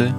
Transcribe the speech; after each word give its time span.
Impulse 0.00 0.14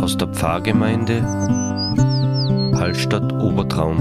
aus 0.00 0.16
der 0.16 0.28
Pfarrgemeinde 0.28 1.22
Hallstatt 2.78 3.32
Obertraum. 3.32 3.98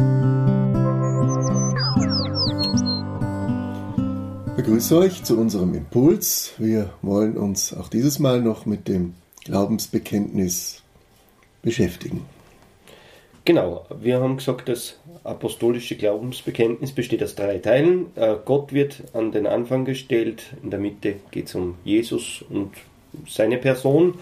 Ich 4.48 4.64
begrüße 4.64 4.98
euch 4.98 5.24
zu 5.24 5.38
unserem 5.38 5.74
Impuls. 5.74 6.54
Wir 6.58 6.92
wollen 7.02 7.38
uns 7.38 7.74
auch 7.74 7.90
dieses 7.90 8.20
Mal 8.20 8.42
noch 8.42 8.66
mit 8.66 8.88
dem 8.88 9.16
Glaubensbekenntnis 9.44 10.84
beschäftigen. 11.62 12.26
Genau, 13.46 13.86
wir 14.02 14.20
haben 14.20 14.38
gesagt, 14.38 14.68
das 14.70 14.96
apostolische 15.24 15.96
Glaubensbekenntnis 15.96 16.92
besteht 16.92 17.22
aus 17.22 17.36
drei 17.36 17.60
Teilen. 17.60 18.08
Äh, 18.16 18.38
Gott 18.44 18.74
wird 18.74 19.04
an 19.14 19.32
den 19.32 19.46
Anfang 19.46 19.86
gestellt, 19.86 20.42
in 20.64 20.72
der 20.72 20.80
Mitte 20.80 21.18
geht 21.30 21.48
es 21.48 21.54
um 21.54 21.76
Jesus 21.84 22.44
und 22.50 22.72
seine 23.30 23.60
Person, 23.60 24.16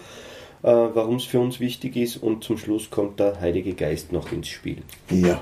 äh, 0.62 0.66
warum 0.68 1.16
es 1.16 1.24
für 1.24 1.40
uns 1.40 1.58
wichtig 1.58 1.96
ist 1.96 2.18
und 2.18 2.44
zum 2.44 2.58
Schluss 2.58 2.90
kommt 2.90 3.18
der 3.18 3.40
Heilige 3.40 3.72
Geist 3.72 4.12
noch 4.12 4.30
ins 4.30 4.48
Spiel. 4.48 4.82
Ja, 5.10 5.40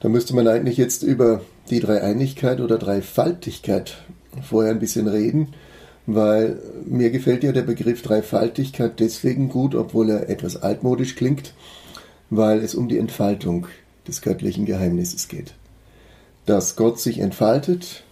da 0.00 0.10
müsste 0.10 0.36
man 0.36 0.46
eigentlich 0.46 0.76
jetzt 0.76 1.02
über 1.02 1.40
die 1.70 1.80
Dreieinigkeit 1.80 2.60
oder 2.60 2.76
Dreifaltigkeit 2.76 3.96
vorher 4.42 4.70
ein 4.70 4.80
bisschen 4.80 5.08
reden, 5.08 5.54
weil 6.04 6.60
mir 6.84 7.08
gefällt 7.08 7.42
ja 7.42 7.52
der 7.52 7.62
Begriff 7.62 8.02
Dreifaltigkeit 8.02 9.00
deswegen 9.00 9.48
gut, 9.48 9.74
obwohl 9.74 10.10
er 10.10 10.28
etwas 10.28 10.62
altmodisch 10.62 11.16
klingt 11.16 11.54
weil 12.30 12.60
es 12.60 12.74
um 12.74 12.88
die 12.88 12.98
Entfaltung 12.98 13.66
des 14.06 14.22
göttlichen 14.22 14.66
Geheimnisses 14.66 15.28
geht. 15.28 15.54
Dass 16.44 16.76
Gott 16.76 17.00
sich 17.00 17.18
entfaltet, 17.18 18.04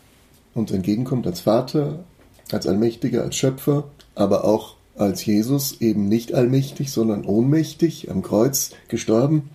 uns 0.55 0.71
entgegenkommt 0.71 1.27
als 1.27 1.41
Vater, 1.41 2.05
als 2.53 2.67
Allmächtiger, 2.67 3.23
als 3.23 3.37
Schöpfer, 3.37 3.85
aber 4.15 4.45
auch 4.45 4.77
als 4.97 5.25
Jesus, 5.25 5.81
eben 5.81 6.09
nicht 6.09 6.35
allmächtig, 6.35 6.93
sondern 6.93 7.25
ohnmächtig, 7.25 8.11
am 8.11 8.23
Kreuz 8.23 8.71
gestorben. 8.89 9.51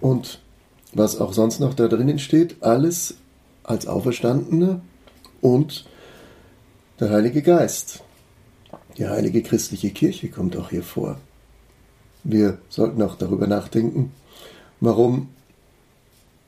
Und 0.00 0.40
was 0.92 1.18
auch 1.20 1.32
sonst 1.32 1.60
noch 1.60 1.74
da 1.74 1.88
drinnen 1.88 2.18
steht, 2.18 2.62
alles 2.62 3.14
als 3.64 3.86
Auferstandener 3.86 4.80
und 5.40 5.86
der 7.00 7.10
Heilige 7.10 7.42
Geist. 7.42 8.02
Die 8.98 9.06
heilige 9.06 9.42
christliche 9.42 9.90
Kirche 9.90 10.28
kommt 10.28 10.56
auch 10.56 10.70
hier 10.70 10.82
vor. 10.82 11.18
Wir 12.28 12.58
sollten 12.68 13.00
auch 13.02 13.14
darüber 13.14 13.46
nachdenken, 13.46 14.10
warum 14.80 15.28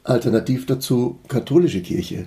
alternativ 0.03 0.67
dazu 0.67 1.19
katholische 1.29 1.83
Kirche 1.83 2.27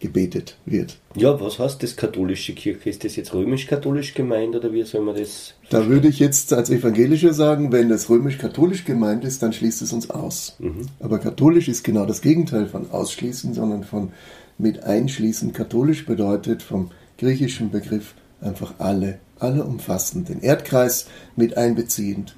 gebetet 0.00 0.56
wird. 0.64 0.98
Ja, 1.14 1.38
was 1.38 1.58
heißt 1.58 1.82
das 1.82 1.96
katholische 1.96 2.54
Kirche? 2.54 2.88
Ist 2.88 3.04
das 3.04 3.16
jetzt 3.16 3.34
römisch-katholisch 3.34 4.14
gemeint 4.14 4.54
oder 4.54 4.72
wie 4.72 4.82
soll 4.84 5.02
man 5.02 5.16
das? 5.16 5.54
Da 5.68 5.88
würde 5.88 6.08
ich 6.08 6.18
jetzt 6.18 6.52
als 6.54 6.70
Evangelischer 6.70 7.34
sagen, 7.34 7.70
wenn 7.70 7.90
das 7.90 8.08
römisch-katholisch 8.08 8.84
gemeint 8.86 9.24
ist, 9.24 9.42
dann 9.42 9.52
schließt 9.52 9.82
es 9.82 9.92
uns 9.92 10.08
aus. 10.08 10.56
Mhm. 10.58 10.86
Aber 11.00 11.18
katholisch 11.18 11.68
ist 11.68 11.84
genau 11.84 12.06
das 12.06 12.22
Gegenteil 12.22 12.66
von 12.66 12.90
ausschließen, 12.90 13.52
sondern 13.52 13.84
von 13.84 14.12
mit 14.56 14.84
einschließen. 14.84 15.52
Katholisch 15.52 16.06
bedeutet 16.06 16.62
vom 16.62 16.90
griechischen 17.18 17.70
Begriff 17.70 18.14
einfach 18.40 18.74
alle, 18.78 19.18
alle 19.38 19.64
umfassend, 19.64 20.30
den 20.30 20.40
Erdkreis 20.40 21.08
mit 21.36 21.58
einbeziehend 21.58 22.36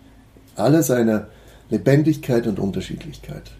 aller 0.59 0.83
seiner 0.83 1.29
Lebendigkeit 1.71 2.47
und 2.47 2.59
Unterschiedlichkeit. 2.59 3.51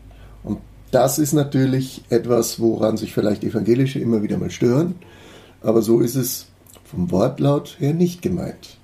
Und 0.43 0.59
das 0.91 1.19
ist 1.19 1.33
natürlich 1.33 2.03
etwas, 2.09 2.61
woran 2.61 2.97
sich 2.97 3.13
vielleicht 3.13 3.45
Evangelische 3.45 3.99
immer 3.99 4.23
wieder 4.23 4.39
mal 4.39 4.51
stören, 4.51 4.95
aber 5.63 5.83
so 5.83 6.01
ist 6.01 6.15
es 6.15 6.47
vom 6.85 7.11
Wortlaut 7.11 7.77
her 7.79 7.93
nicht 7.93 8.23
gemeint. 8.23 8.79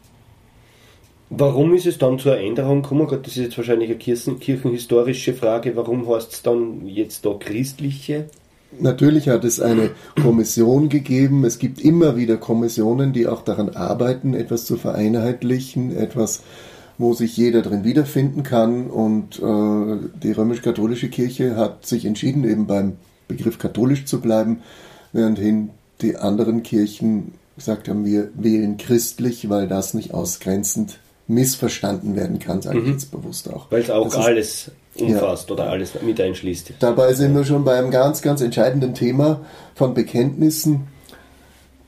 Warum 1.31 1.75
ist 1.75 1.87
es 1.87 1.99
dann 1.99 2.19
zur 2.19 2.39
Änderung 2.39 2.83
gekommen? 2.83 3.07
Gott, 3.07 3.27
das 3.27 3.37
ist 3.37 3.43
jetzt 3.43 3.57
wahrscheinlich 3.57 3.89
eine 3.89 3.99
Kirchen, 3.99 4.39
kirchenhistorische 4.39 5.35
Frage. 5.35 5.75
Warum 5.75 6.09
heißt 6.09 6.33
es 6.33 6.43
dann 6.43 6.87
jetzt 6.87 7.25
da 7.25 7.35
christliche? 7.35 8.27
Natürlich 8.79 9.29
hat 9.29 9.45
es 9.45 9.61
eine 9.61 9.91
Kommission 10.21 10.89
gegeben. 10.89 11.45
Es 11.45 11.59
gibt 11.59 11.81
immer 11.81 12.17
wieder 12.17 12.37
Kommissionen, 12.37 13.13
die 13.13 13.27
auch 13.27 13.43
daran 13.43 13.71
arbeiten, 13.71 14.35
etwas 14.35 14.65
zu 14.65 14.77
vereinheitlichen, 14.77 15.97
etwas 15.97 16.43
wo 16.99 17.15
sich 17.15 17.37
jeder 17.37 17.63
drin 17.63 17.85
wiederfinden 17.85 18.43
kann. 18.43 18.89
Und 18.89 19.39
äh, 19.39 20.09
die 20.23 20.33
römisch-katholische 20.33 21.09
Kirche 21.09 21.57
hat 21.57 21.87
sich 21.87 22.05
entschieden, 22.05 22.45
eben 22.45 22.67
beim 22.67 22.97
Begriff 23.29 23.59
katholisch 23.59 24.05
zu 24.05 24.21
bleiben, 24.21 24.61
währendhin 25.13 25.71
die 26.01 26.17
anderen 26.17 26.63
Kirchen 26.63 27.35
gesagt 27.57 27.89
haben, 27.89 28.05
wir 28.05 28.31
wählen 28.35 28.77
christlich, 28.77 29.49
weil 29.49 29.69
das 29.69 29.95
nicht 29.95 30.13
ausgrenzend 30.13 30.99
missverstanden 31.27 32.17
werden 32.17 32.39
kann, 32.39 32.61
sage 32.61 32.79
ich 32.79 32.85
mhm. 32.85 32.93
jetzt 32.93 33.11
bewusst 33.11 33.51
auch. 33.53 33.71
Weil 33.71 33.83
es 33.83 33.91
auch 33.91 34.05
das 34.05 34.17
alles 34.17 34.71
ist, 34.95 35.03
umfasst 35.03 35.49
ja. 35.49 35.55
oder 35.55 35.71
alles 35.71 35.93
mit 36.03 36.21
einschließt. 36.21 36.75
Dabei 36.81 37.15
sind 37.15 37.35
wir 37.35 37.45
schon 37.45 37.65
bei 37.65 37.79
einem 37.79 37.91
ganz, 37.91 38.21
ganz 38.23 38.41
entscheidenden 38.41 38.95
Thema 38.95 39.41
von 39.75 39.95
Bekenntnissen. 39.95 40.89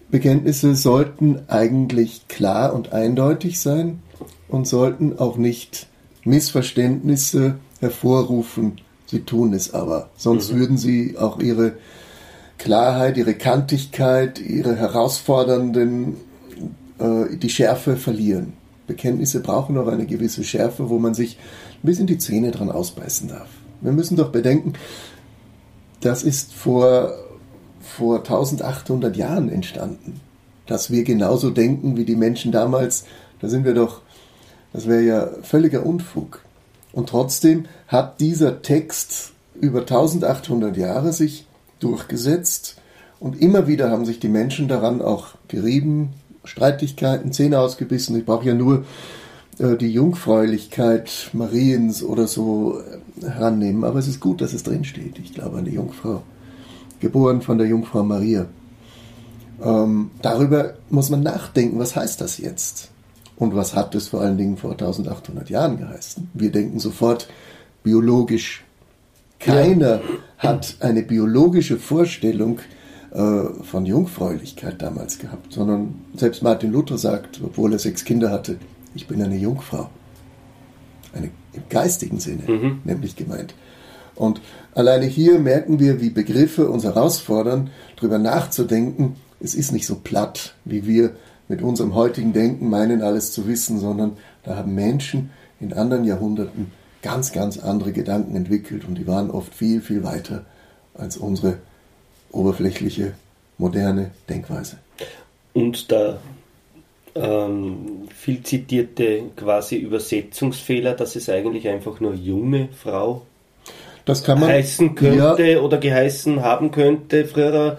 Bekenntnisse 0.09 0.75
sollten 0.75 1.41
eigentlich 1.49 2.29
klar 2.29 2.73
und 2.73 2.93
eindeutig 2.93 3.61
sein 3.61 4.03
und 4.49 4.67
sollten 4.67 5.19
auch 5.19 5.37
nicht 5.37 5.87
Missverständnisse 6.25 7.57
hervorrufen. 7.81 8.81
Sie 9.07 9.21
tun 9.21 9.53
es 9.53 9.73
aber. 9.75 10.11
Sonst 10.17 10.53
mhm. 10.53 10.59
würden 10.59 10.79
sie 10.79 11.17
auch 11.19 11.39
ihre 11.39 11.75
Klarheit, 12.59 13.17
ihre 13.17 13.35
Kantigkeit, 13.35 14.41
ihre 14.41 14.77
herausfordernden, 14.77 16.17
äh, 16.99 17.37
die 17.37 17.51
Schärfe 17.51 17.97
verlieren. 17.97 18.55
Bekenntnisse 18.87 19.41
brauchen 19.41 19.77
auch 19.79 19.89
eine 19.89 20.07
gewisse 20.07 20.45
Schärfe, 20.45 20.89
wo 20.89 20.99
man 20.99 21.15
sich 21.15 21.39
ein 21.83 21.87
bisschen 21.87 22.07
die 22.07 22.19
Zähne 22.19 22.51
dran 22.51 22.71
ausbeißen 22.71 23.29
darf. 23.29 23.49
Wir 23.81 23.93
müssen 23.93 24.17
doch 24.17 24.31
bedenken, 24.31 24.73
das 26.01 26.23
ist 26.23 26.55
vor, 26.55 27.15
vor 27.81 28.19
1800 28.19 29.17
Jahren 29.17 29.49
entstanden. 29.49 30.21
Dass 30.67 30.91
wir 30.91 31.05
genauso 31.05 31.51
denken 31.51 31.97
wie 31.97 32.05
die 32.05 32.17
Menschen 32.17 32.53
damals, 32.53 33.05
da 33.41 33.49
sind 33.49 33.65
wir 33.65 33.75
doch 33.75 34.03
das 34.73 34.87
wäre 34.87 35.03
ja 35.03 35.29
völliger 35.43 35.85
Unfug. 35.85 36.41
Und 36.93 37.09
trotzdem 37.09 37.67
hat 37.89 38.21
dieser 38.21 38.63
Text 38.63 39.33
über 39.61 39.81
1800 39.81 40.77
Jahre 40.77 41.13
sich 41.13 41.47
durchgesetzt 41.79 42.77
und 43.19 43.41
immer 43.41 43.67
wieder 43.67 43.91
haben 43.91 44.05
sich 44.05 44.21
die 44.21 44.29
Menschen 44.29 44.69
daran 44.69 45.01
auch 45.01 45.29
gerieben, 45.49 46.11
Streitigkeiten, 46.45 47.33
Zähne 47.33 47.59
ausgebissen. 47.59 48.17
Ich 48.17 48.25
brauche 48.25 48.47
ja 48.47 48.55
nur 48.55 48.85
äh, 49.59 49.77
die 49.77 49.91
Jungfräulichkeit 49.91 51.31
Mariens 51.33 52.03
oder 52.03 52.27
so 52.27 52.81
äh, 52.81 53.27
herannehmen. 53.27 53.85
Aber 53.85 53.99
es 53.99 54.07
ist 54.07 54.21
gut, 54.21 54.41
dass 54.41 54.53
es 54.53 54.63
drinsteht. 54.63 55.19
Ich 55.19 55.33
glaube 55.33 55.59
an 55.59 55.65
die 55.65 55.73
Jungfrau, 55.73 56.23
geboren 57.01 57.43
von 57.43 57.59
der 57.59 57.67
Jungfrau 57.67 58.03
Maria. 58.03 58.47
Ähm, 59.63 60.11
darüber 60.21 60.75
muss 60.91 61.09
man 61.09 61.23
nachdenken, 61.23 61.79
was 61.79 61.97
heißt 61.97 62.21
das 62.21 62.39
jetzt? 62.39 62.91
Und 63.37 63.55
was 63.55 63.75
hat 63.75 63.95
es 63.95 64.09
vor 64.09 64.23
allen 64.23 64.39
Dingen 64.39 64.57
vor 64.57 64.73
1800 64.73 65.51
Jahren 65.51 65.79
geheißen? 65.79 66.31
Wir 66.35 66.51
denken 66.51 66.79
sofort 66.79 67.29
biologisch. 67.83 68.65
Keiner 69.39 69.97
ja. 69.97 70.03
hat 70.39 70.77
eine 70.81 71.03
biologische 71.03 71.77
Vorstellung 71.77 72.61
äh, 73.13 73.63
von 73.63 73.85
Jungfräulichkeit 73.85 74.81
damals 74.81 75.19
gehabt, 75.19 75.53
sondern 75.53 75.95
selbst 76.15 76.43
Martin 76.43 76.73
Luther 76.73 76.97
sagt, 76.97 77.41
obwohl 77.45 77.73
er 77.73 77.79
sechs 77.79 78.05
Kinder 78.05 78.31
hatte, 78.31 78.57
ich 78.95 79.07
bin 79.07 79.23
eine 79.23 79.37
Jungfrau. 79.37 79.91
Eine, 81.13 81.31
Im 81.53 81.63
geistigen 81.69 82.19
Sinne, 82.19 82.43
mhm. 82.47 82.81
nämlich 82.85 83.17
gemeint. 83.17 83.55
Und 84.15 84.41
alleine 84.75 85.05
hier 85.05 85.39
merken 85.39 85.79
wir, 85.79 86.01
wie 86.01 86.11
Begriffe 86.11 86.69
uns 86.69 86.85
herausfordern, 86.85 87.71
darüber 87.97 88.19
nachzudenken. 88.19 89.17
Es 89.41 89.55
ist 89.55 89.73
nicht 89.73 89.87
so 89.87 89.97
platt, 89.97 90.55
wie 90.65 90.87
wir 90.87 91.15
mit 91.49 91.63
unserem 91.63 91.95
heutigen 91.95 92.33
Denken 92.33 92.69
meinen, 92.69 93.03
alles 93.03 93.33
zu 93.33 93.47
wissen, 93.47 93.79
sondern 93.79 94.17
da 94.43 94.57
haben 94.57 94.75
Menschen 94.75 95.31
in 95.61 95.73
anderen 95.73 96.05
Jahrhunderten 96.05 96.73
ganz, 97.03 97.33
ganz 97.33 97.59
andere 97.59 97.93
Gedanken 97.93 98.37
entwickelt 98.37 98.85
und 98.87 98.97
die 98.97 99.07
waren 99.07 99.31
oft 99.31 99.55
viel, 99.55 99.81
viel 99.81 100.03
weiter 100.03 100.45
als 100.95 101.17
unsere 101.17 101.59
oberflächliche, 102.33 103.13
moderne 103.59 104.11
Denkweise. 104.29 104.79
Und 105.55 105.91
der 105.91 106.19
ähm, 107.15 108.09
viel 108.15 108.43
zitierte 108.43 109.23
quasi 109.37 109.77
Übersetzungsfehler, 109.77 110.95
dass 110.95 111.17
es 111.17 111.29
eigentlich 111.29 111.69
einfach 111.69 112.01
nur 112.01 112.15
junge 112.15 112.69
Frau 112.77 113.23
das 114.05 114.23
kann 114.23 114.39
man, 114.39 114.51
heißen 114.51 114.95
könnte 114.95 115.53
ja, 115.53 115.61
oder 115.61 115.79
geheißen 115.79 116.41
haben 116.41 116.71
könnte 116.71 117.25
früher, 117.25 117.79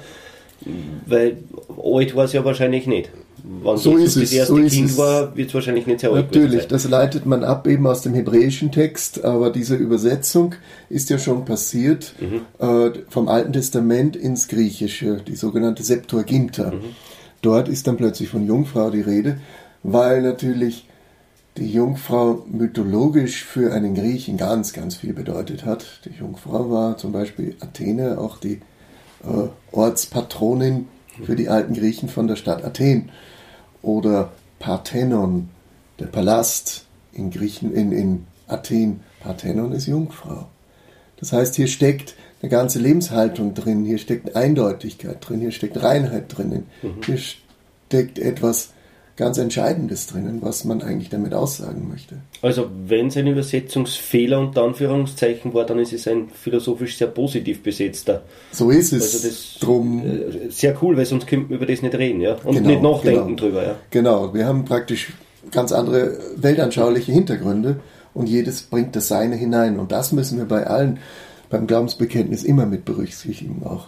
weil 1.06 1.38
alt 1.82 2.16
war 2.16 2.26
es 2.26 2.34
ja 2.34 2.44
wahrscheinlich 2.44 2.86
nicht. 2.86 3.10
Wenn 3.50 3.78
So 3.78 3.98
ist 3.98 4.18
es, 4.18 4.36
das 4.36 4.48
so 4.48 4.58
ist 4.58 4.74
Kind 4.74 4.90
es. 4.90 4.98
war, 4.98 5.36
wird 5.36 5.50
es 5.50 5.54
wahrscheinlich 5.54 5.88
nicht 5.88 6.02
sehr 6.02 6.12
Natürlich, 6.12 6.68
das 6.68 6.88
leitet 6.90 7.26
man 7.26 7.44
ab 7.44 7.68
eben 7.68 7.88
aus 7.88 8.02
dem 8.02 8.14
hebräischen 8.14 8.72
Text, 8.72 9.24
aber 9.24 9.52
diese 9.52 9.76
Übersetzung 9.76 10.56
ist 10.90 11.10
ja 11.10 11.18
schon 11.18 11.46
passiert 11.46 12.14
äh, 12.60 12.90
vom 13.10 13.28
Alten 13.28 13.54
Testament 13.54 14.16
ins 14.16 14.48
Griechische, 14.48 15.22
die 15.26 15.36
sogenannte 15.36 15.84
Septuaginta. 15.84 16.74
Dort 17.42 17.70
ist 17.70 17.88
dann 17.88 17.98
plötzlich 17.98 18.30
von 18.30 18.46
Jungfrau 18.46 18.90
die 18.90 19.02
Rede, 19.02 19.40
weil 19.84 20.22
natürlich 20.22 20.88
die 21.58 21.72
Jungfrau 21.72 22.46
mythologisch 22.52 23.44
für 23.44 23.74
einen 23.74 23.96
Griechen 23.96 24.38
ganz, 24.38 24.74
ganz 24.74 24.96
viel 24.96 25.14
bedeutet 25.14 25.66
hat. 25.66 26.02
Die 26.06 26.20
Jungfrau 26.20 26.70
war 26.70 26.98
zum 26.98 27.12
Beispiel 27.12 27.56
Athene, 27.60 28.20
auch 28.20 28.38
die 28.38 28.60
äh, 29.24 29.48
Ortspatronin 29.72 30.88
für 31.26 31.36
die 31.36 31.50
alten 31.50 31.74
Griechen 31.74 32.10
von 32.10 32.28
der 32.28 32.36
Stadt 32.36 32.64
Athen. 32.64 33.10
Oder 33.82 34.32
Parthenon, 34.60 35.50
der 36.00 36.08
Palast 36.08 36.86
in 37.14 37.32
Griechen, 37.32 37.74
in, 37.74 37.92
in 37.92 38.28
Athen. 38.48 39.02
Parthenon 39.22 39.72
ist 39.72 39.88
Jungfrau. 39.88 40.48
Das 41.20 41.34
heißt, 41.34 41.56
hier 41.56 41.68
steckt 41.68 42.16
eine 42.42 42.50
ganze 42.50 42.80
Lebenshaltung 42.80 43.54
drin, 43.54 43.84
hier 43.84 43.98
steckt 43.98 44.36
Eindeutigkeit 44.36 45.18
drin, 45.28 45.40
hier 45.40 45.52
steckt 45.52 45.82
Reinheit 45.82 46.38
drinnen, 46.38 46.68
hier 47.06 47.18
steckt 47.18 48.20
etwas 48.20 48.70
ganz 49.18 49.40
Entscheidendes 49.40 50.08
drinnen, 50.08 50.42
was 50.42 50.64
man 50.64 50.82
eigentlich 50.84 51.10
damit 51.10 51.34
aussagen 51.34 51.90
möchte. 51.90 52.18
Also 52.44 52.70
wenn 52.88 53.08
es 53.08 53.18
ein 53.18 53.28
Übersetzungsfehler 53.28 54.40
unter 54.40 54.64
Anführungszeichen 54.64 55.54
war, 55.56 55.66
dann 55.66 55.80
ist 55.80 55.92
es 55.92 56.08
ein 56.08 56.30
philosophisch 56.30 56.98
sehr 56.98 57.08
positiv 57.08 57.64
besetzter. 57.64 58.22
So 58.52 58.70
ist 58.70 58.94
es. 58.94 59.16
Also 59.16 59.28
das 59.28 59.58
Drum, 59.60 60.04
äh, 60.06 60.50
sehr 60.52 60.78
cool, 60.84 60.96
weil 60.96 61.06
sonst 61.08 61.26
könnten 61.26 61.50
wir 61.50 61.58
über 61.58 61.66
das 61.66 61.82
nicht 61.82 61.96
reden, 61.96 62.22
ja. 62.22 62.36
Und 62.44 62.56
Genau, 62.56 62.70
nicht 62.70 62.82
nachdenken 62.84 63.36
genau. 63.36 63.40
drüber, 63.40 63.64
ja. 63.64 63.76
Genau, 63.90 64.34
wir 64.34 64.46
haben 64.46 64.66
praktisch 64.66 65.12
ganz 65.52 65.72
andere 65.72 66.20
weltanschauliche 66.36 67.12
Hintergründe 67.12 67.80
und 68.14 68.30
jedes 68.30 68.62
bringt 68.62 68.96
das 68.96 69.08
Seine 69.08 69.36
hinein. 69.36 69.80
Und 69.80 69.92
das 69.92 70.12
müssen 70.12 70.38
wir 70.38 70.46
bei 70.46 70.68
allen 70.68 71.00
beim 71.50 71.66
Glaubensbekenntnis 71.66 72.44
immer 72.44 72.66
mit 72.66 72.86
berücksichtigen 72.86 73.64
auch. 73.66 73.88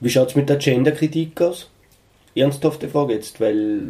Wie 0.00 0.08
schaut 0.08 0.30
es 0.30 0.36
mit 0.36 0.48
der 0.48 0.56
Genderkritik 0.56 1.40
aus? 1.42 1.68
Ernsthafte 2.34 2.88
Frage 2.88 3.12
jetzt, 3.12 3.40
weil 3.40 3.82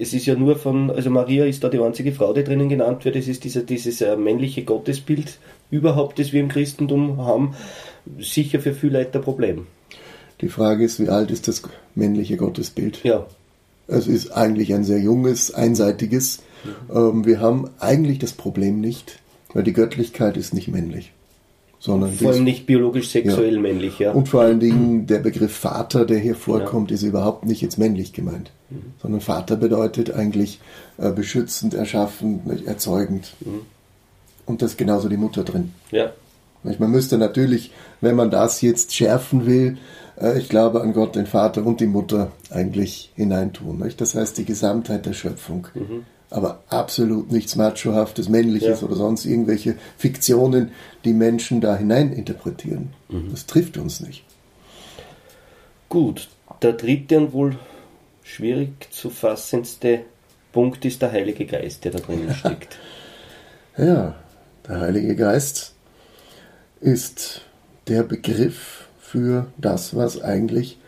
es 0.00 0.12
ist 0.12 0.26
ja 0.26 0.34
nur 0.34 0.56
von, 0.56 0.90
also 0.90 1.08
Maria 1.08 1.44
ist 1.44 1.62
da 1.62 1.68
die 1.68 1.78
einzige 1.78 2.12
Frau, 2.12 2.32
die 2.32 2.42
drinnen 2.42 2.68
genannt 2.68 3.04
wird, 3.04 3.14
es 3.14 3.28
ist 3.28 3.44
dieser, 3.44 3.62
dieses 3.62 4.00
äh, 4.00 4.16
männliche 4.16 4.64
Gottesbild 4.64 5.38
überhaupt, 5.70 6.18
das 6.18 6.32
wir 6.32 6.40
im 6.40 6.48
Christentum 6.48 7.18
haben, 7.18 7.54
sicher 8.18 8.58
für 8.58 8.74
viele 8.74 8.98
Leute 8.98 9.18
ein 9.18 9.24
Problem. 9.24 9.66
Die 10.40 10.48
Frage 10.48 10.84
ist, 10.84 10.98
wie 10.98 11.08
alt 11.08 11.30
ist 11.30 11.46
das 11.46 11.62
männliche 11.94 12.36
Gottesbild? 12.36 13.04
Ja, 13.04 13.26
Es 13.86 14.06
ist 14.06 14.30
eigentlich 14.30 14.74
ein 14.74 14.84
sehr 14.84 15.00
junges, 15.00 15.52
einseitiges. 15.54 16.42
Ähm, 16.92 17.24
wir 17.24 17.40
haben 17.40 17.70
eigentlich 17.78 18.18
das 18.18 18.32
Problem 18.32 18.80
nicht, 18.80 19.20
weil 19.52 19.62
die 19.62 19.72
Göttlichkeit 19.72 20.36
ist 20.36 20.54
nicht 20.54 20.68
männlich, 20.68 21.12
sondern 21.80 22.12
vor 22.12 22.30
allem 22.30 22.44
nicht 22.44 22.66
biologisch-sexuell 22.66 23.54
Ja. 23.54 23.60
männlich, 23.60 23.98
ja. 23.98 24.12
und 24.12 24.28
vor 24.28 24.42
allen 24.42 24.60
Dingen 24.60 25.06
der 25.06 25.18
Begriff 25.18 25.56
Vater, 25.56 26.04
der 26.04 26.18
hier 26.18 26.36
vorkommt, 26.36 26.90
ist 26.92 27.02
überhaupt 27.02 27.44
nicht 27.46 27.62
jetzt 27.62 27.78
männlich 27.78 28.12
gemeint, 28.12 28.52
sondern 29.02 29.20
Vater 29.20 29.56
bedeutet 29.56 30.12
eigentlich 30.12 30.60
äh, 30.98 31.10
beschützend, 31.10 31.74
erschaffend, 31.74 32.42
erzeugend. 32.66 33.32
Und 34.46 34.62
das 34.62 34.72
ist 34.72 34.76
genauso 34.78 35.08
die 35.08 35.16
Mutter 35.16 35.42
drin. 35.42 35.72
ja. 35.90 36.12
Man 36.62 36.90
müsste 36.90 37.16
natürlich, 37.16 37.72
wenn 38.02 38.14
man 38.16 38.30
das 38.30 38.60
jetzt 38.60 38.94
schärfen 38.94 39.46
will, 39.46 39.78
äh, 40.20 40.38
ich 40.38 40.50
glaube 40.50 40.82
an 40.82 40.92
Gott, 40.92 41.16
den 41.16 41.24
Vater 41.24 41.64
und 41.64 41.80
die 41.80 41.86
Mutter 41.86 42.32
eigentlich 42.50 43.12
hineintun. 43.16 43.82
Das 43.96 44.14
heißt 44.14 44.36
die 44.36 44.44
Gesamtheit 44.44 45.06
der 45.06 45.14
Schöpfung. 45.14 45.68
Aber 46.30 46.62
absolut 46.68 47.32
nichts 47.32 47.56
Machohaftes, 47.56 48.28
Männliches 48.28 48.80
Ja. 48.80 48.86
oder 48.86 48.94
sonst 48.96 49.24
irgendwelche 49.24 49.74
Fiktionen, 49.98 50.70
die 51.04 51.12
Menschen 51.12 51.60
da 51.60 51.76
hinein 51.76 52.12
interpretieren. 52.12 52.90
Das 53.30 53.46
trifft 53.46 53.76
uns 53.78 54.00
nicht. 54.00 54.24
Gut, 55.88 56.28
der 56.62 56.74
dritte 56.74 57.18
und 57.18 57.32
wohl 57.32 57.58
schwierig 58.22 58.92
zu 58.92 59.10
fassendste 59.10 60.02
Punkt 60.52 60.84
ist 60.84 61.02
der 61.02 61.10
Heilige 61.10 61.46
Geist, 61.46 61.84
der 61.84 61.92
da 61.92 61.98
drinnen 61.98 62.32
steckt. 62.38 62.78
Ja, 63.76 64.14
der 64.68 64.80
Heilige 64.80 65.16
Geist 65.16 65.74
ist 66.80 67.42
der 67.88 68.04
Begriff 68.04 68.86
für 69.00 69.46
das, 69.58 69.96
was 69.96 70.20
eigentlich 70.22 70.78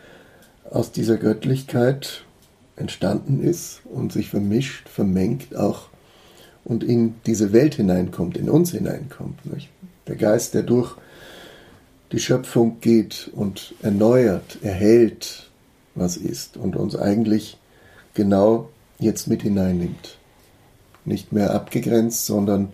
aus 0.69 0.91
dieser 0.93 1.17
Göttlichkeit 1.17 2.23
entstanden 2.75 3.41
ist 3.41 3.81
und 3.85 4.11
sich 4.11 4.29
vermischt, 4.29 4.89
vermengt 4.89 5.55
auch 5.55 5.89
und 6.65 6.83
in 6.83 7.15
diese 7.25 7.53
Welt 7.53 7.75
hineinkommt, 7.75 8.37
in 8.37 8.49
uns 8.49 8.71
hineinkommt. 8.71 9.45
Nicht? 9.45 9.69
Der 10.07 10.15
Geist, 10.15 10.53
der 10.53 10.63
durch 10.63 10.95
die 12.11 12.19
Schöpfung 12.19 12.79
geht 12.79 13.29
und 13.33 13.73
erneuert, 13.81 14.59
erhält, 14.61 15.49
was 15.95 16.17
ist 16.17 16.57
und 16.57 16.75
uns 16.75 16.95
eigentlich 16.95 17.57
genau 18.13 18.69
jetzt 18.99 19.27
mit 19.27 19.41
hineinnimmt. 19.41 20.17
Nicht 21.05 21.31
mehr 21.31 21.53
abgegrenzt, 21.53 22.25
sondern 22.25 22.73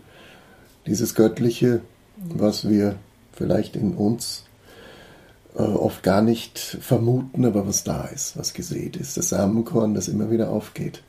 dieses 0.85 1.15
Göttliche, 1.15 1.81
was 2.17 2.69
wir 2.69 2.95
vielleicht 3.33 3.75
in 3.75 3.93
uns 3.93 4.43
äh, 5.59 5.63
oft 5.63 6.03
gar 6.03 6.21
nicht 6.21 6.57
vermuten, 6.57 7.45
aber 7.45 7.67
was 7.67 7.83
da 7.83 8.05
ist, 8.05 8.37
was 8.37 8.53
gesät 8.53 8.95
ist. 8.95 9.17
Das 9.17 9.29
Samenkorn, 9.29 9.93
das 9.93 10.07
immer 10.07 10.31
wieder 10.31 10.49
aufgeht. 10.49 11.03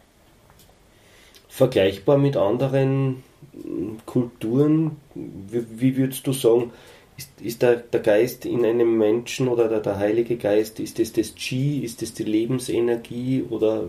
Vergleichbar 1.48 2.18
mit 2.18 2.36
anderen 2.36 3.22
mm, 3.52 3.98
Kulturen, 4.06 4.96
wie, 5.14 5.64
wie 5.76 5.96
würdest 5.96 6.26
du 6.26 6.32
sagen, 6.32 6.72
ist, 7.16 7.28
ist 7.40 7.62
der, 7.62 7.76
der 7.76 8.00
Geist 8.00 8.44
in 8.44 8.64
einem 8.64 8.98
Menschen 8.98 9.46
oder 9.48 9.68
der, 9.68 9.80
der 9.80 9.98
Heilige 9.98 10.36
Geist, 10.36 10.80
ist 10.80 10.98
das 10.98 11.12
das 11.12 11.34
Chi, 11.34 11.80
ist 11.84 12.02
das 12.02 12.12
die 12.14 12.24
Lebensenergie 12.24 13.44
oder 13.48 13.84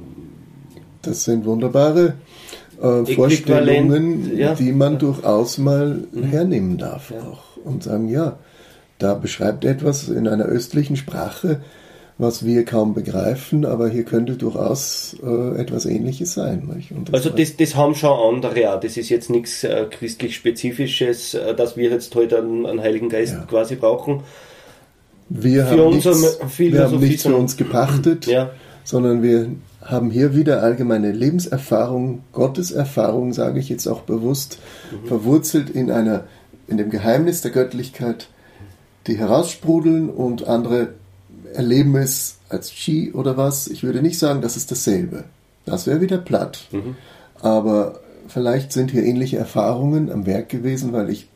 Das 1.01 1.23
sind 1.23 1.45
wunderbare 1.45 2.15
äh, 2.81 3.05
Vorstellungen, 3.05 4.37
ja. 4.37 4.53
die 4.53 4.71
man 4.73 4.99
durchaus 4.99 5.57
mal 5.57 6.03
hernehmen 6.13 6.77
darf 6.77 7.11
Ja. 7.11 7.21
auch. 7.21 7.41
Und 7.63 7.83
sagen, 7.83 8.09
ja, 8.09 8.37
da 9.01 9.13
beschreibt 9.15 9.65
etwas 9.65 10.09
in 10.09 10.27
einer 10.27 10.45
östlichen 10.45 10.95
Sprache, 10.95 11.61
was 12.17 12.45
wir 12.45 12.65
kaum 12.65 12.93
begreifen, 12.93 13.65
aber 13.65 13.89
hier 13.89 14.03
könnte 14.03 14.33
durchaus 14.33 15.15
äh, 15.23 15.59
etwas 15.59 15.85
Ähnliches 15.87 16.33
sein. 16.33 16.69
Und 16.95 17.13
Also 17.13 17.29
das, 17.31 17.57
das 17.57 17.75
haben 17.75 17.95
schon 17.95 18.35
andere 18.35 18.73
auch. 18.75 18.79
Das 18.79 18.95
ist 18.97 19.09
jetzt 19.09 19.29
nichts 19.31 19.63
äh, 19.63 19.87
christlich 19.89 20.35
Spezifisches, 20.35 21.33
äh, 21.33 21.55
dass 21.55 21.77
wir 21.77 21.89
jetzt 21.89 22.13
heute 22.13 22.37
einen, 22.37 22.65
einen 22.67 22.79
Heiligen 22.81 23.09
Geist 23.09 23.33
Ja. 23.33 23.45
quasi 23.49 23.75
brauchen. 23.75 24.21
wir 25.29 25.65
für 25.65 25.79
haben, 25.79 25.95
nichts, 25.95 26.39
wir 26.59 26.83
haben 26.83 26.99
nichts 26.99 27.23
für 27.23 27.35
uns 27.35 27.57
gepachtet, 27.57 28.27
Ja. 28.27 28.51
sondern 28.83 29.23
wir 29.23 29.47
haben 29.81 30.11
hier 30.11 30.35
wieder 30.35 30.61
allgemeine 30.61 31.11
Lebenserfahrung, 31.11 32.21
Gotteserfahrung, 32.33 33.33
sage 33.33 33.59
ich 33.59 33.69
jetzt 33.69 33.87
auch 33.87 34.01
bewusst, 34.01 34.59
verwurzelt 35.05 35.71
in 35.71 35.89
einer, 35.89 36.25
in 36.67 36.77
dem 36.77 36.91
Geheimnis 36.91 37.41
der 37.41 37.49
Göttlichkeit, 37.49 38.27
die 39.07 39.17
heraussprudeln 39.17 40.09
und 40.09 40.47
andere 40.47 40.93
erleben 41.53 41.95
es 41.95 42.37
als 42.49 42.69
Chi 42.69 43.11
oder 43.13 43.37
was. 43.37 43.67
Ich 43.67 43.83
würde 43.83 44.01
nicht 44.01 44.19
sagen, 44.19 44.41
das 44.41 44.57
ist 44.57 44.71
dasselbe. 44.71 45.25
Das 45.65 45.87
wäre 45.87 46.01
wieder 46.01 46.17
platt. 46.17 46.67
Aber 47.41 47.99
vielleicht 48.27 48.71
sind 48.71 48.91
hier 48.91 49.03
ähnliche 49.03 49.37
Erfahrungen 49.37 50.11
am 50.11 50.25
Werk 50.25 50.49
gewesen, 50.49 50.93
weil 50.93 51.09
ich 51.09 51.27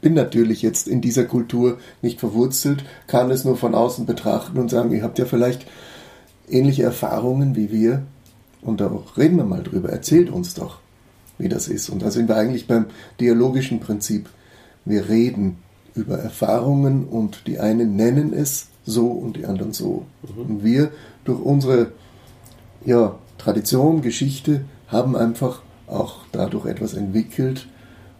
bin 0.00 0.14
natürlich 0.14 0.62
jetzt 0.62 0.86
in 0.86 1.00
dieser 1.00 1.24
Kultur 1.24 1.78
nicht 2.02 2.20
verwurzelt, 2.20 2.84
kann 3.06 3.30
es 3.30 3.44
nur 3.44 3.56
von 3.56 3.74
außen 3.74 4.06
betrachten 4.06 4.58
und 4.58 4.70
sagen, 4.70 4.92
ihr 4.92 5.02
habt 5.02 5.18
ja 5.18 5.24
vielleicht 5.24 5.66
ähnliche 6.48 6.84
Erfahrungen 6.84 7.56
wie 7.56 7.72
wir. 7.72 8.02
Und 8.62 8.80
da 8.80 8.90
reden 9.16 9.36
wir 9.36 9.44
mal 9.44 9.62
drüber. 9.62 9.90
Erzählt 9.90 10.30
uns 10.30 10.54
doch, 10.54 10.78
wie 11.38 11.48
das 11.48 11.68
ist. 11.68 11.88
Und 11.88 12.02
da 12.02 12.10
sind 12.10 12.28
wir 12.28 12.36
eigentlich 12.36 12.66
beim 12.66 12.86
dialogischen 13.20 13.80
Prinzip. 13.80 14.28
Wir 14.84 15.08
reden 15.08 15.58
über 15.98 16.18
Erfahrungen 16.18 17.04
und 17.04 17.46
die 17.46 17.58
einen 17.58 17.96
nennen 17.96 18.32
es 18.32 18.68
so 18.86 19.08
und 19.08 19.36
die 19.36 19.46
anderen 19.46 19.72
so. 19.72 20.06
Und 20.36 20.64
wir 20.64 20.90
durch 21.24 21.40
unsere 21.40 21.92
ja, 22.84 23.16
Tradition, 23.36 24.00
Geschichte 24.00 24.62
haben 24.86 25.16
einfach 25.16 25.62
auch 25.86 26.20
dadurch 26.32 26.66
etwas 26.66 26.94
entwickelt, 26.94 27.66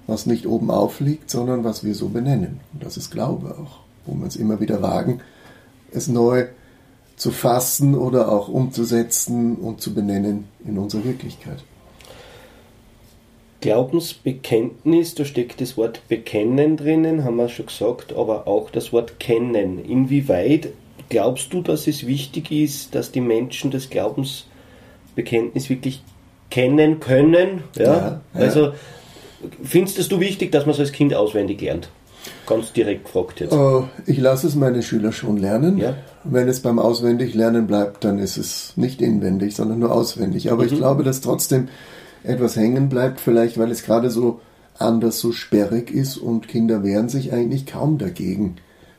was 0.06 0.26
nicht 0.26 0.47
oben 0.47 0.70
aufliegt, 0.70 1.30
sondern 1.30 1.64
was 1.64 1.85
wir 1.85 1.94
so 1.94 2.08
benennen. 2.08 2.61
Und 2.73 2.82
das 2.82 2.97
ist 2.97 3.11
Glaube 3.11 3.56
auch, 3.58 3.80
wo 4.06 4.14
wir 4.14 4.26
es 4.26 4.37
immer 4.37 4.61
wieder 4.61 4.82
wagen, 4.82 5.20
es 5.92 6.08
neu 6.08 6.47
zu 7.16 7.30
fassen 7.30 7.94
oder 7.94 8.30
auch 8.30 8.49
umzusetzen 8.49 9.56
und 9.56 9.80
zu 9.80 9.94
benennen 9.94 10.44
in 10.64 10.78
unserer 10.78 11.04
Wirklichkeit. 11.04 11.62
Glaubensbekenntnis, 13.61 15.15
da 15.15 15.25
steckt 15.25 15.61
das 15.61 15.77
Wort 15.77 16.03
bekennen 16.09 16.77
drinnen, 16.77 17.25
haben 17.25 17.37
wir 17.37 17.49
schon 17.49 17.67
gesagt, 17.67 18.15
aber 18.15 18.47
auch 18.47 18.71
das 18.71 18.93
Wort 18.93 19.19
kennen. 19.19 19.85
Inwieweit 19.85 20.69
glaubst 21.09 21.53
du, 21.53 21.62
dass 21.62 21.87
es 21.87 22.07
wichtig 22.07 22.53
ist, 22.53 22.95
dass 22.95 23.11
die 23.11 23.21
Menschen 23.21 23.71
das 23.71 23.88
Bekenntnis 25.17 25.69
wirklich 25.69 26.03
kennen 26.50 27.00
können. 27.00 27.65
Ja? 27.77 27.85
Ja, 27.85 28.21
ja. 28.35 28.41
Also 28.41 28.73
findest 29.62 30.11
du 30.12 30.21
wichtig, 30.21 30.53
dass 30.53 30.65
man 30.67 30.75
es 30.75 30.81
als 30.81 30.93
Kind 30.93 31.15
auswendig 31.15 31.61
lernt? 31.61 31.88
Ganz 32.47 32.73
direkt 32.73 33.05
gefragt 33.05 33.41
jetzt. 33.41 33.53
Äh, 33.53 33.83
Ich 34.07 34.19
lasse 34.19 34.47
es 34.47 34.55
meine 34.55 34.83
Schüler 34.83 35.12
schon 35.12 35.37
lernen. 35.37 35.79
Ja. 35.79 35.97
Wenn 36.25 36.49
es 36.49 36.61
beim 36.61 36.79
Auswendiglernen 36.79 37.67
bleibt, 37.67 38.05
dann 38.05 38.19
ist 38.19 38.37
es 38.37 38.73
nicht 38.77 39.00
inwendig, 39.00 39.55
sondern 39.55 39.79
nur 39.81 39.93
auswendig. 39.93 40.50
Aber 40.50 40.65
ich 40.65 40.75
glaube, 40.75 41.05
dass 41.05 41.21
trotzdem 41.21 41.69
etwas 42.28 42.56
hängen 42.56 42.88
bleibt, 42.88 43.20
vielleicht 43.20 43.58
weil 43.58 43.70
es 43.70 43.82
gerade 43.82 44.11
so 44.11 44.40
anders 44.78 45.18
so 45.18 45.32
sperrig 45.32 45.90
ist 45.90 46.18
und 46.18 46.49
Kinder 46.49 46.85
wehren 46.85 47.08
sich 47.08 47.32
eigentlich 47.32 47.66
kaum 47.66 47.99
dagegen. 47.99 48.56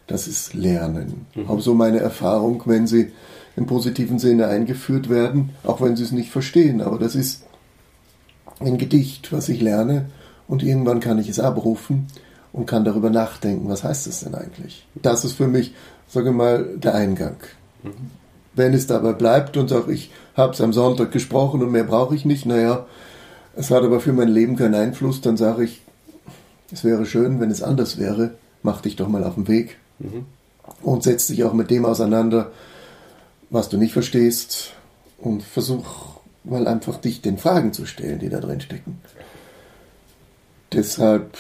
Das 0.08 0.28
ist 0.28 0.54
Lernen. 0.54 1.28
Auch 1.48 1.62
so 1.62 1.74
meine 1.74 2.00
Erfahrung, 2.00 2.64
wenn 2.66 2.88
sie 2.88 3.12
im 3.56 3.68
positiven 3.68 4.20
Sinne 4.20 4.48
eingeführt 4.48 5.10
werden, 5.10 5.52
auch 5.64 5.82
wenn 5.82 5.96
sie 5.96 6.04
es 6.04 6.12
nicht 6.12 6.32
verstehen. 6.32 6.82
Aber 6.82 6.98
das 6.98 7.16
ist 7.16 7.44
ein 8.60 8.78
Gedicht, 8.78 9.32
was 9.32 9.50
ich 9.50 9.62
lerne 9.62 10.10
und 10.48 10.64
irgendwann 10.64 11.00
kann 11.00 11.20
ich 11.20 11.30
es 11.30 11.40
abrufen 11.40 12.08
und 12.52 12.66
kann 12.66 12.84
darüber 12.84 13.10
nachdenken, 13.10 13.70
was 13.70 13.84
heißt 13.84 14.08
das 14.08 14.22
denn 14.22 14.36
eigentlich? 14.36 14.88
Das 14.96 15.24
ist 15.24 15.34
für 15.34 15.48
mich, 15.48 15.74
sage 16.08 16.32
mal, 16.32 16.66
der 16.76 16.96
Eingang. 16.96 17.38
Wenn 18.56 18.74
es 18.74 18.88
dabei 18.88 19.14
bleibt 19.14 19.56
und 19.56 19.70
sage, 19.70 19.94
ich 19.94 20.12
habe 20.36 20.54
es 20.54 20.62
am 20.62 20.74
Sonntag 20.74 21.12
gesprochen 21.12 21.62
und 21.62 21.72
mehr 21.72 21.84
brauche 21.84 22.16
ich 22.16 22.26
nicht, 22.26 22.46
naja, 22.46 22.86
es 23.60 23.72
hat 23.72 23.84
aber 23.84 24.00
für 24.00 24.14
mein 24.14 24.30
Leben 24.30 24.56
keinen 24.56 24.74
Einfluss, 24.76 25.20
dann 25.20 25.36
sage 25.36 25.66
ich, 25.66 25.82
es 26.72 26.86
wäre 26.86 27.06
schön, 27.06 27.42
wenn 27.42 27.52
es 27.52 27.62
anders 27.62 27.98
wäre, 27.98 28.36
mach 28.64 28.80
dich 28.80 28.96
doch 28.96 29.10
mal 29.10 29.26
auf 29.26 29.36
den 29.36 29.50
Weg. 29.50 29.76
Und 30.82 31.04
setz 31.04 31.28
dich 31.28 31.44
auch 31.44 31.52
mit 31.52 31.70
dem 31.70 31.84
auseinander, 31.84 32.54
was 33.50 33.68
du 33.68 33.76
nicht 33.76 33.92
verstehst. 33.92 34.72
Und 35.18 35.44
versuch 35.44 36.22
mal 36.46 36.70
einfach 36.70 37.02
dich 37.02 37.22
den 37.22 37.38
Fragen 37.38 37.74
zu 37.74 37.86
stellen, 37.86 38.20
die 38.20 38.30
da 38.30 38.40
drin 38.40 38.62
stecken. 38.62 39.02
Deshalb 40.72 41.38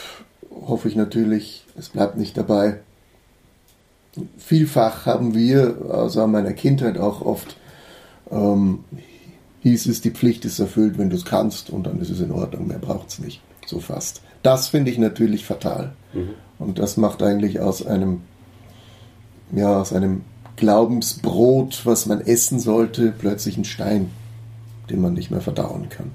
hoffe 0.51 0.89
ich 0.89 0.97
natürlich, 0.97 1.63
es 1.77 1.87
bleibt 1.87 2.17
nicht 2.17 2.35
dabei. 2.35 2.81
Vielfach 4.37 5.05
haben 5.05 5.35
wir, 5.35 5.77
also 5.89 6.23
an 6.23 6.31
meiner 6.31 6.51
Kindheit 6.51 6.97
auch 6.97 7.21
oft, 7.21 7.55
ähm, 8.29 8.83
hieß 9.61 9.87
es, 9.87 10.01
die 10.01 10.11
Pflicht 10.11 10.45
ist 10.45 10.59
erfüllt, 10.59 10.97
wenn 10.97 11.09
du 11.09 11.15
es 11.15 11.25
kannst 11.25 11.69
und 11.69 11.85
dann 11.85 11.99
ist 11.99 12.09
es 12.09 12.21
in 12.21 12.31
Ordnung, 12.31 12.67
mehr 12.67 12.79
braucht 12.79 13.09
es 13.09 13.19
nicht. 13.19 13.41
So 13.65 13.79
fast. 13.79 14.21
Das 14.41 14.67
finde 14.69 14.91
ich 14.91 14.97
natürlich 14.97 15.45
fatal. 15.45 15.93
Und 16.59 16.79
das 16.79 16.97
macht 16.97 17.21
eigentlich 17.21 17.59
aus 17.59 17.85
einem, 17.85 18.21
ja, 19.53 19.79
aus 19.79 19.93
einem 19.93 20.21
Glaubensbrot, 20.55 21.85
was 21.85 22.05
man 22.05 22.21
essen 22.21 22.59
sollte, 22.59 23.13
plötzlich 23.17 23.55
einen 23.55 23.65
Stein, 23.65 24.09
den 24.89 25.01
man 25.01 25.13
nicht 25.13 25.31
mehr 25.31 25.41
verdauen 25.41 25.89
kann. 25.89 26.11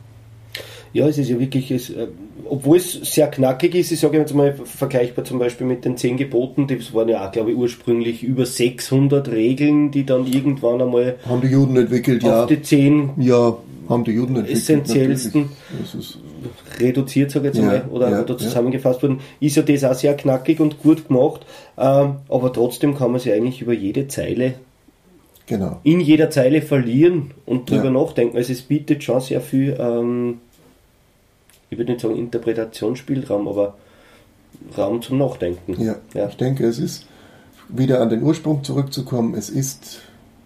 Ja, 0.95 1.07
es 1.09 1.19
ist 1.19 1.29
ja 1.29 1.39
wirklich, 1.41 1.71
es, 1.73 1.91
äh, 1.91 2.07
obwohl 2.49 2.77
es 2.79 2.93
sehr 2.93 3.27
knackig 3.27 3.75
ist, 3.75 3.91
ich 3.91 3.99
sage 4.01 4.17
jetzt 4.17 4.33
mal 4.35 4.55
vergleichbar 4.55 5.25
zum 5.25 5.39
Beispiel 5.41 5.67
mit 5.67 5.85
den 5.85 5.97
zehn 5.97 6.17
Geboten, 6.17 6.67
das 6.69 6.95
waren 6.95 7.09
ja 7.09 7.27
auch, 7.27 7.33
glaube 7.33 7.51
ich, 7.51 7.57
ursprünglich 7.57 8.23
über 8.23 8.47
600 8.47 9.29
Regeln, 9.29 9.91
die 9.91 10.07
dann 10.07 10.25
irgendwann 10.27 10.81
einmal 10.81 11.17
Haben 11.29 11.41
die 11.43 11.49
Juden 11.49 11.77
entwickelt, 11.77 12.23
ja. 12.23 12.45
auf 12.45 12.47
die 12.49 12.63
zehn 12.63 13.11
Ja, 13.19 13.57
haben 13.89 14.05
die 14.05 14.13
Juden 14.13 14.37
entwickelt. 14.37 14.57
essentiellsten 14.63 15.49
reduziert, 16.81 17.31
sage 17.31 17.49
ich 17.49 17.55
jetzt 17.55 17.63
Ja, 17.65 17.71
mal, 17.71 17.85
oder, 17.91 18.11
ja, 18.11 18.23
oder 18.23 18.37
zusammengefasst 18.39 19.03
wurden, 19.03 19.21
ist 19.41 19.57
ja 19.57 19.63
das 19.63 19.85
auch 19.85 19.95
sehr 19.95 20.15
knackig 20.15 20.61
und 20.61 20.81
gut 20.83 21.09
gemacht, 21.09 21.45
ähm, 21.79 22.17
aber 22.29 22.53
trotzdem 22.53 22.95
kann 22.97 23.11
man 23.11 23.21
sich 23.21 23.33
eigentlich 23.33 23.63
über 23.63 23.73
jede 23.73 24.09
Zeile, 24.09 24.55
genau. 25.47 25.81
in 25.85 26.01
jeder 26.01 26.31
Zeile 26.31 26.63
verlieren 26.63 27.33
und 27.47 27.71
drüber 27.71 27.85
Ja. 27.87 27.91
nachdenken. 27.91 28.37
Also 28.37 28.53
es 28.53 28.63
bietet 28.63 29.03
schon 29.05 29.21
sehr 29.21 29.41
viel, 29.41 29.77
ähm, 29.79 30.39
ich 31.71 31.78
würde 31.78 31.92
nicht 31.92 32.02
sagen 32.02 32.16
Interpretationsspielraum, 32.16 33.49
aber 33.49 33.75
Raum 34.76 35.02
zum 35.02 35.18
Nachdenken. 35.18 35.80
Ja, 35.83 35.97
Ja. 36.14 36.28
ich 36.28 36.37
denke, 36.37 36.66
es 36.66 36.78
ist 36.78 37.06
wieder 37.68 38.00
an 38.00 38.09
den 38.09 38.23
Ursprung 38.23 38.62
zurückzukommen. 38.62 39.35
Es 39.35 39.50
ist 39.50 40.00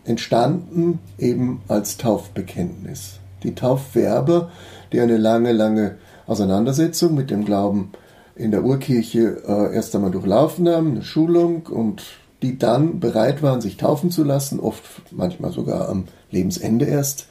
entstanden 0.04 0.98
eben 1.18 1.60
als 1.68 1.98
Taufbekenntnis. 1.98 3.18
Die 3.42 3.54
Taufwerber, 3.54 4.50
die 4.92 5.00
eine 5.00 5.16
lange, 5.16 5.52
lange 5.52 5.96
Auseinandersetzung 6.26 7.14
mit 7.14 7.30
dem 7.30 7.44
Glauben 7.44 7.92
in 8.34 8.50
der 8.50 8.64
Urkirche 8.64 9.42
äh, 9.46 9.74
erst 9.74 9.94
einmal 9.94 10.10
durchlaufen 10.10 10.68
haben, 10.68 10.92
eine 10.92 11.02
Schulung 11.02 11.66
und 11.66 12.02
die 12.42 12.58
dann 12.58 13.00
bereit 13.00 13.42
waren, 13.42 13.60
sich 13.60 13.76
taufen 13.76 14.10
zu 14.10 14.22
lassen, 14.24 14.60
oft 14.60 14.82
manchmal 15.10 15.52
sogar 15.52 15.88
am 15.88 16.04
Lebensende 16.30 16.84
erst. 16.84 17.26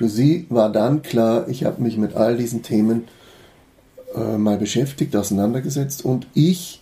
Für 0.00 0.08
sie 0.08 0.46
war 0.48 0.72
dann 0.72 1.02
klar, 1.02 1.46
ich 1.50 1.64
habe 1.64 1.82
mich 1.82 1.98
mit 1.98 2.14
all 2.14 2.38
diesen 2.38 2.62
Themen 2.62 3.04
äh, 4.14 4.38
mal 4.38 4.56
beschäftigt, 4.56 5.14
auseinandergesetzt 5.14 6.06
und 6.06 6.26
ich 6.32 6.80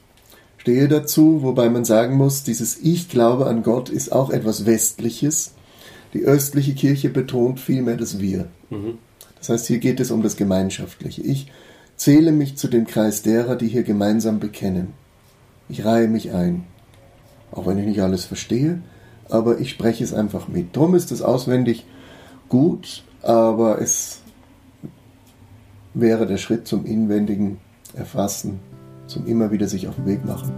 stehe 0.57 0.87
dazu, 0.87 1.43
wobei 1.43 1.69
man 1.69 1.85
sagen 1.85 2.15
muss, 2.15 2.45
dieses 2.45 2.79
Ich 2.79 3.09
glaube 3.09 3.47
an 3.47 3.65
Gott 3.65 3.89
ist 3.89 4.13
auch 4.13 4.31
etwas 4.31 4.67
Westliches. 4.67 5.55
Die 6.15 6.21
östliche 6.21 6.75
Kirche 6.75 7.09
betont 7.09 7.59
vielmehr 7.59 7.97
das 7.97 8.21
Wir. 8.21 8.47
Das 9.39 9.49
heißt, 9.49 9.67
hier 9.67 9.79
geht 9.79 9.99
es 9.99 10.13
um 10.13 10.23
das 10.23 10.37
Gemeinschaftliche. 10.37 11.23
Ich 11.23 11.51
zähle 11.97 12.31
mich 12.31 12.57
zu 12.57 12.69
dem 12.69 12.87
Kreis 12.87 13.23
derer, 13.23 13.57
die 13.57 13.67
hier 13.67 13.83
gemeinsam 13.83 14.39
bekennen. 14.39 14.93
Ich 15.69 15.85
reihe 15.85 16.07
mich 16.07 16.31
ein. 16.35 16.67
Auch 17.51 17.67
wenn 17.67 17.79
ich 17.79 17.87
nicht 17.87 18.01
alles 18.01 18.27
verstehe, 18.27 18.81
aber 19.29 19.59
ich 19.59 19.71
spreche 19.71 20.05
es 20.05 20.15
einfach 20.15 20.47
mit. 20.47 20.77
Drum 20.77 20.95
ist 20.95 21.11
es 21.11 21.21
auswendig 21.21 21.85
gut, 22.49 23.03
aber 23.23 23.81
es 23.81 24.21
wäre 25.95 26.27
der 26.27 26.39
Schritt 26.39 26.67
zum 26.67 26.85
inwendigen 26.85 27.59
Erfassen, 27.95 28.61
zum 29.07 29.27
immer 29.27 29.51
wieder 29.51 29.69
sich 29.69 29.89
auf 29.89 29.97
den 29.97 30.07
Weg 30.07 30.25
machen, 30.25 30.53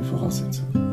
die 0.00 0.04
Voraussetzung. 0.04 0.85